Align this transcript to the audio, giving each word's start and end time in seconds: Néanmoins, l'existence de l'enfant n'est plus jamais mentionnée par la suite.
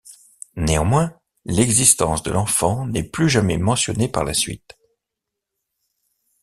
Néanmoins, 0.55 1.13
l'existence 1.45 2.23
de 2.23 2.31
l'enfant 2.31 2.87
n'est 2.87 3.03
plus 3.03 3.29
jamais 3.29 3.59
mentionnée 3.59 4.07
par 4.07 4.23
la 4.23 4.33
suite. 4.33 4.75